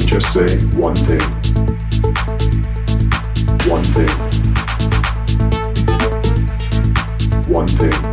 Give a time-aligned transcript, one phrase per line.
[0.00, 1.20] Me just say one thing.
[3.68, 4.08] One thing.
[7.48, 8.09] One thing.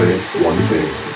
[0.00, 1.09] say one thing.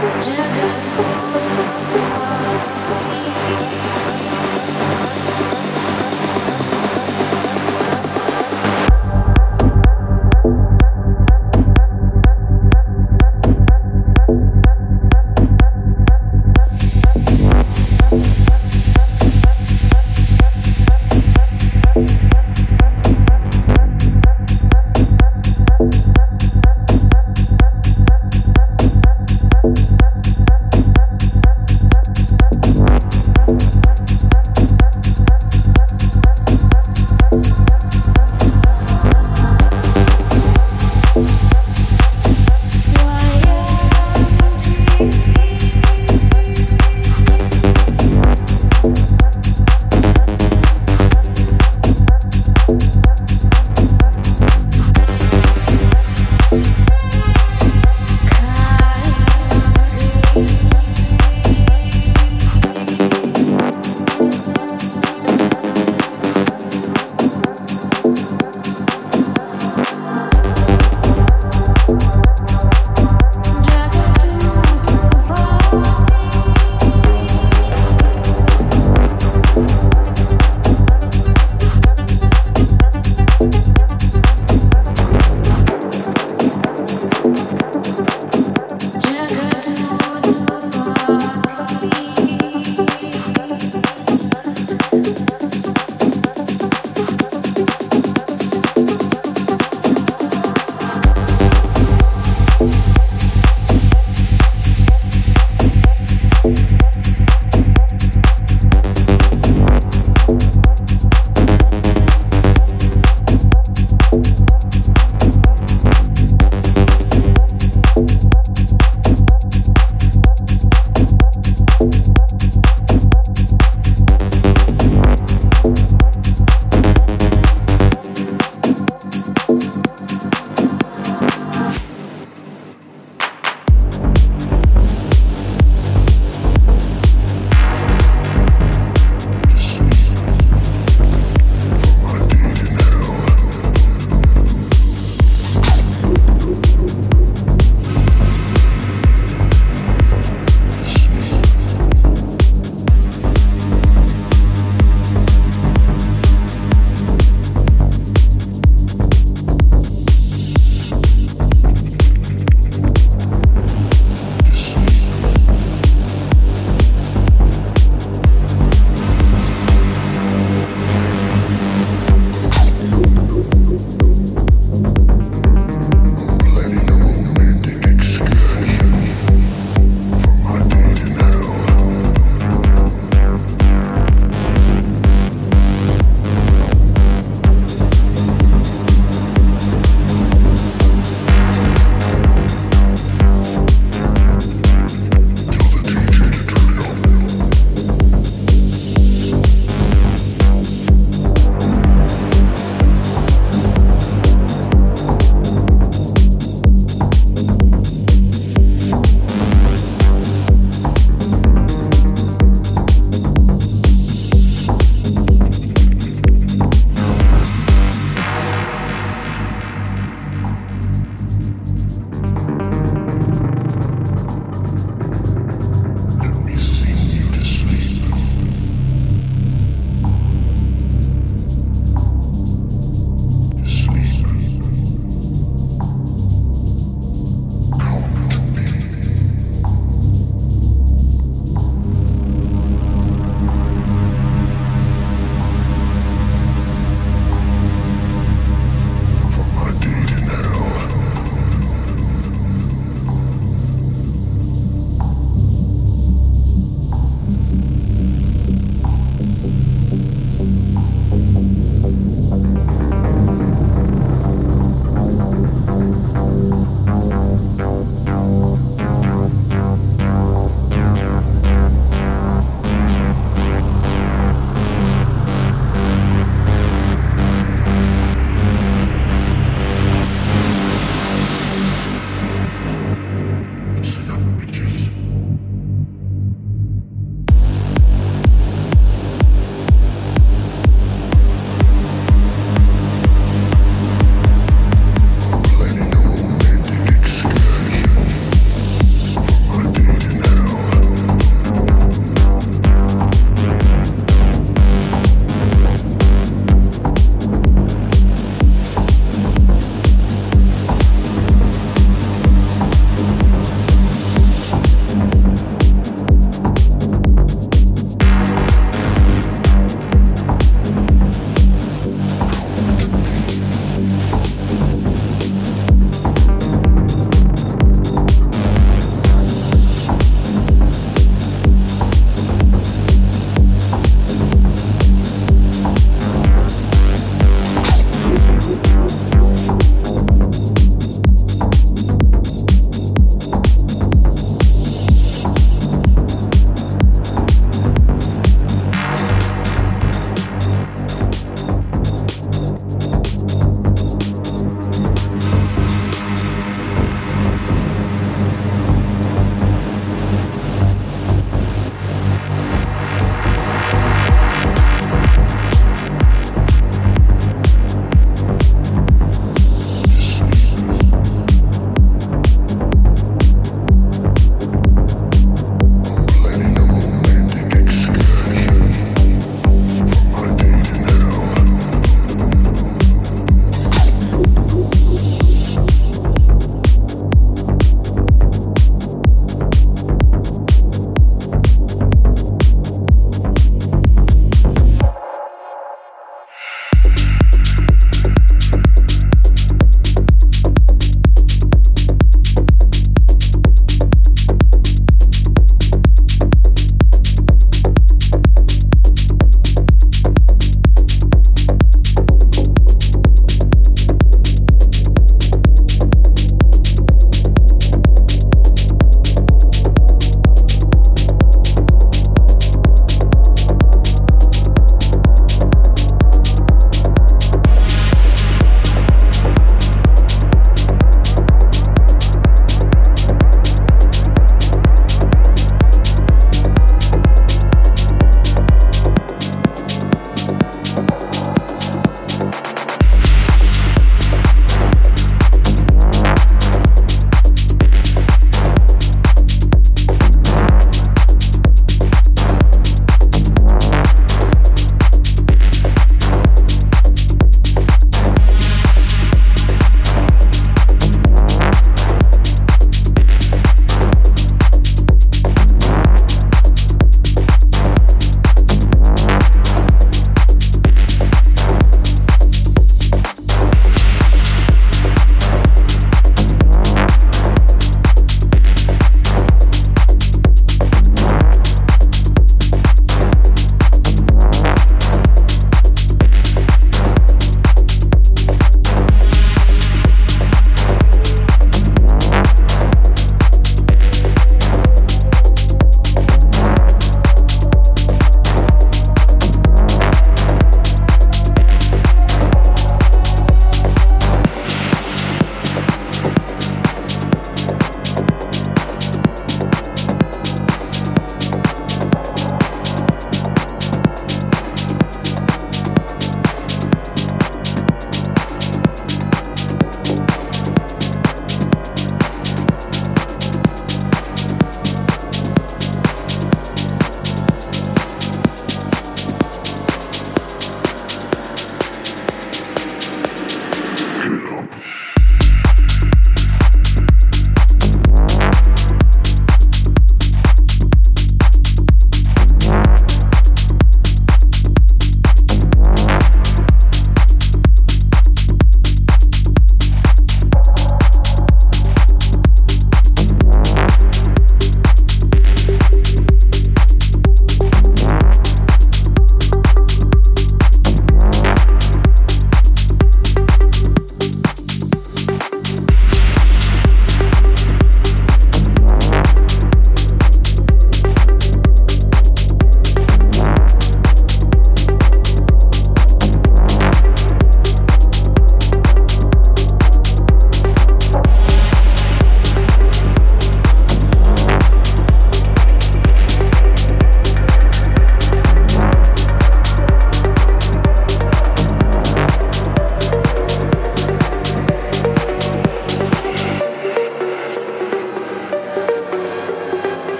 [0.00, 0.57] 我知。